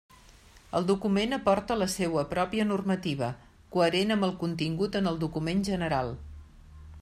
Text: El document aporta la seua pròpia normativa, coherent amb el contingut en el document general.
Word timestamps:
El 0.77 0.85
document 0.91 1.35
aporta 1.37 1.77
la 1.81 1.87
seua 1.95 2.23
pròpia 2.31 2.65
normativa, 2.69 3.29
coherent 3.77 4.15
amb 4.17 4.29
el 4.29 4.35
contingut 4.45 5.01
en 5.01 5.11
el 5.15 5.21
document 5.25 5.63
general. 5.71 6.11